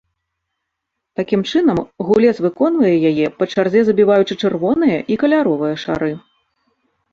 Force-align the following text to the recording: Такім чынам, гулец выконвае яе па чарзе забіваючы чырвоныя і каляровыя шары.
Такім 1.19 1.41
чынам, 1.51 1.81
гулец 2.07 2.33
выконвае 2.47 2.95
яе 3.11 3.27
па 3.43 3.49
чарзе 3.53 3.85
забіваючы 3.91 4.33
чырвоныя 4.43 4.99
і 5.15 5.21
каляровыя 5.27 5.75
шары. 5.85 6.11